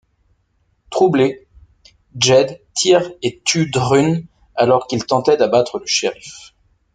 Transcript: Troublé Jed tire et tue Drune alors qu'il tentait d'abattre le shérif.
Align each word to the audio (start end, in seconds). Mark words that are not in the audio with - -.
Troublé 0.89 1.45
Jed 2.17 2.59
tire 2.73 3.11
et 3.21 3.39
tue 3.45 3.69
Drune 3.69 4.25
alors 4.55 4.87
qu'il 4.87 5.05
tentait 5.05 5.37
d'abattre 5.37 5.77
le 5.77 5.85
shérif. 5.85 6.55